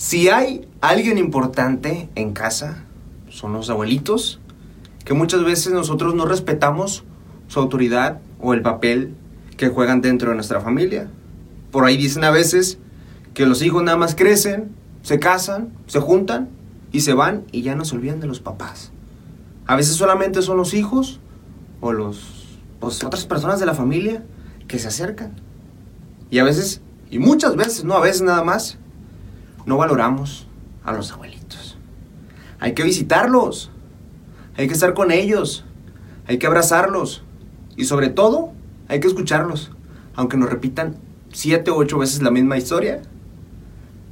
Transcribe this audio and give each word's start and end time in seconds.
Si 0.00 0.30
hay 0.30 0.66
alguien 0.80 1.18
importante 1.18 2.08
en 2.14 2.32
casa, 2.32 2.84
son 3.28 3.52
los 3.52 3.68
abuelitos, 3.68 4.40
que 5.04 5.12
muchas 5.12 5.44
veces 5.44 5.74
nosotros 5.74 6.14
no 6.14 6.24
respetamos 6.24 7.04
su 7.48 7.60
autoridad 7.60 8.18
o 8.40 8.54
el 8.54 8.62
papel 8.62 9.12
que 9.58 9.68
juegan 9.68 10.00
dentro 10.00 10.30
de 10.30 10.36
nuestra 10.36 10.62
familia. 10.62 11.10
Por 11.70 11.84
ahí 11.84 11.98
dicen 11.98 12.24
a 12.24 12.30
veces 12.30 12.78
que 13.34 13.44
los 13.44 13.60
hijos 13.60 13.82
nada 13.82 13.98
más 13.98 14.14
crecen, 14.14 14.70
se 15.02 15.18
casan, 15.18 15.68
se 15.86 16.00
juntan 16.00 16.48
y 16.92 17.00
se 17.00 17.12
van 17.12 17.44
y 17.52 17.60
ya 17.60 17.74
no 17.74 17.84
se 17.84 17.94
olvidan 17.94 18.20
de 18.20 18.26
los 18.26 18.40
papás. 18.40 18.92
A 19.66 19.76
veces 19.76 19.96
solamente 19.96 20.40
son 20.40 20.56
los 20.56 20.72
hijos 20.72 21.20
o 21.82 21.92
los 21.92 22.58
pues, 22.80 23.04
otras 23.04 23.26
personas 23.26 23.60
de 23.60 23.66
la 23.66 23.74
familia 23.74 24.24
que 24.66 24.78
se 24.78 24.88
acercan. 24.88 25.34
Y 26.30 26.38
a 26.38 26.44
veces, 26.44 26.80
y 27.10 27.18
muchas 27.18 27.54
veces, 27.54 27.84
no 27.84 27.96
a 27.96 28.00
veces 28.00 28.22
nada 28.22 28.42
más, 28.42 28.78
no 29.66 29.76
valoramos 29.76 30.46
a 30.84 30.92
los 30.92 31.12
abuelitos. 31.12 31.76
Hay 32.58 32.74
que 32.74 32.82
visitarlos, 32.82 33.70
hay 34.56 34.66
que 34.66 34.74
estar 34.74 34.94
con 34.94 35.10
ellos, 35.10 35.64
hay 36.26 36.38
que 36.38 36.46
abrazarlos 36.46 37.22
y 37.76 37.84
sobre 37.84 38.08
todo 38.08 38.52
hay 38.88 39.00
que 39.00 39.08
escucharlos. 39.08 39.70
Aunque 40.14 40.36
nos 40.36 40.50
repitan 40.50 40.96
siete 41.32 41.70
u 41.70 41.76
ocho 41.76 41.98
veces 41.98 42.22
la 42.22 42.30
misma 42.30 42.58
historia, 42.58 43.02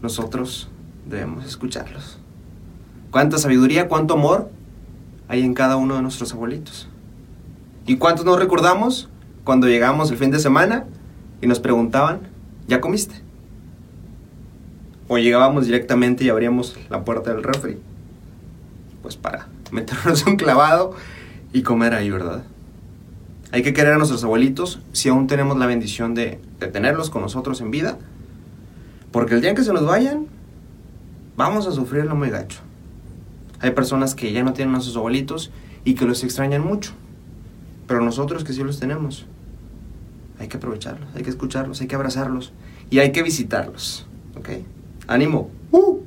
nosotros 0.00 0.68
debemos 1.06 1.45
escucharlos. 1.45 2.18
Cuánta 3.10 3.38
sabiduría, 3.38 3.88
cuánto 3.88 4.15
amor 4.15 4.51
hay 5.28 5.42
en 5.42 5.54
cada 5.54 5.76
uno 5.76 5.96
de 5.96 6.02
nuestros 6.02 6.32
abuelitos. 6.32 6.88
¿Y 7.87 7.96
cuántos 7.96 8.24
nos 8.24 8.38
recordamos 8.38 9.09
cuando 9.45 9.66
llegamos 9.66 10.10
el 10.10 10.18
fin 10.18 10.30
de 10.30 10.38
semana 10.38 10.84
y 11.40 11.46
nos 11.46 11.60
preguntaban, 11.60 12.20
¿ya 12.66 12.80
comiste? 12.80 13.27
O 15.08 15.18
llegábamos 15.18 15.66
directamente 15.66 16.24
y 16.24 16.28
abríamos 16.28 16.76
la 16.90 17.04
puerta 17.04 17.32
del 17.32 17.42
refri. 17.42 17.78
Pues 19.02 19.16
para 19.16 19.48
meternos 19.72 20.26
un 20.26 20.37
clavado 20.37 20.95
y 21.52 21.62
comer 21.62 21.95
ahí, 21.95 22.10
¿verdad? 22.10 22.45
Hay 23.50 23.62
que 23.62 23.73
querer 23.73 23.95
a 23.95 23.96
nuestros 23.96 24.23
abuelitos 24.24 24.80
si 24.92 25.09
aún 25.09 25.26
tenemos 25.26 25.56
la 25.56 25.66
bendición 25.66 26.15
de, 26.15 26.38
de 26.60 26.66
tenerlos 26.66 27.09
con 27.09 27.23
nosotros 27.23 27.60
en 27.62 27.70
vida. 27.70 27.98
Porque 29.10 29.34
el 29.34 29.40
día 29.40 29.50
en 29.50 29.56
que 29.56 29.65
se 29.65 29.73
nos 29.73 29.87
vayan, 29.87 30.26
vamos 31.37 31.66
a 31.66 31.72
sufrirlo 31.72 32.15
muy 32.15 32.28
gacho. 32.28 32.59
Hay 33.60 33.70
personas 33.70 34.15
que 34.15 34.32
ya 34.32 34.43
no 34.43 34.52
tienen 34.52 34.74
a 34.74 34.80
sus 34.80 34.96
abuelitos 34.96 35.50
y 35.84 35.95
que 35.95 36.04
los 36.04 36.22
extrañan 36.22 36.62
mucho. 36.62 36.93
Pero 37.87 38.02
nosotros 38.02 38.45
que 38.45 38.52
sí 38.52 38.62
los 38.62 38.78
tenemos, 38.78 39.24
hay 40.38 40.48
que 40.48 40.59
aprovecharlos, 40.59 41.09
hay 41.15 41.22
que 41.22 41.30
escucharlos, 41.30 41.80
hay 41.80 41.87
que 41.88 41.96
abrazarlos 41.96 42.52
y 42.90 42.98
hay 42.98 43.12
que 43.12 43.22
visitarlos. 43.22 44.06
¿Ok? 44.37 44.50
animal. 45.09 45.51
Woo! 45.70 46.04